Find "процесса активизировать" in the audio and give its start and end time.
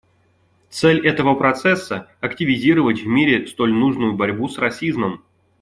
1.35-3.01